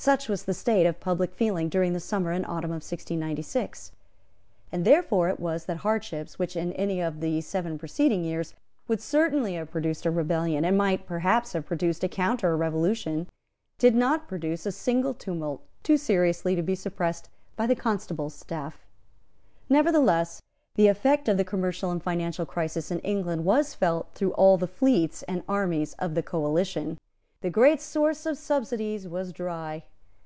[0.00, 3.90] Such was the state of public feeling during the summer and autumn of 1696;
[4.70, 8.54] and therefore it was that hardships which, in any of the seven preceding years,
[8.86, 13.26] would certainly have produced a rebellion, and might perhaps have produced a counterrevolution,
[13.76, 18.86] did not produce a single tumult too serious to be suppressed by the constable's staff.
[19.68, 20.40] Nevertheless,
[20.76, 24.68] the effect of the commercial and financial crisis in England was felt through all the
[24.68, 26.98] fleets and armies of the coalition.
[27.40, 29.84] The great source of subsidies was dry.